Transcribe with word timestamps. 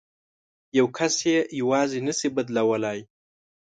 یو 0.77 0.87
کس 0.97 1.13
یې 1.29 1.37
یوازې 1.59 1.99
نه 2.07 2.13
شي 2.19 2.27
بدلولای. 2.35 2.99